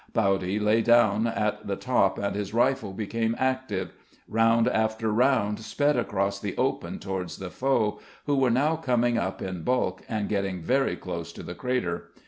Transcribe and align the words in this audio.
Bowdy 0.13 0.57
lay 0.59 0.81
down 0.81 1.27
at 1.27 1.67
the 1.67 1.75
top, 1.75 2.17
and 2.17 2.35
his 2.35 2.55
rifle 2.55 2.91
became 2.91 3.35
active. 3.37 3.93
Round 4.27 4.67
after 4.67 5.11
round 5.13 5.59
sped 5.59 5.95
across 5.95 6.39
the 6.39 6.57
open 6.57 6.97
towards 6.97 7.37
the 7.37 7.51
foe, 7.51 7.99
who 8.25 8.35
were 8.35 8.49
now 8.49 8.77
coming 8.77 9.19
up 9.19 9.43
in 9.43 9.61
bulk 9.61 10.01
and 10.09 10.27
getting 10.27 10.63
very 10.63 10.95
close 10.95 11.31
to 11.33 11.43
the 11.43 11.53
crater. 11.53 12.09